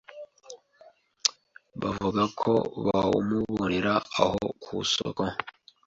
bavuga 1.81 2.23
ko 2.39 2.51
bawumubonera 2.87 3.93
aho 4.21 4.39
kusoko. 4.63 5.23